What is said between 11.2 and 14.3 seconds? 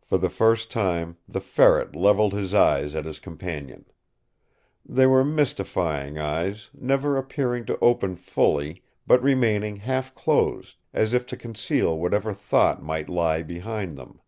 to conceal whatever thought might lie behind them.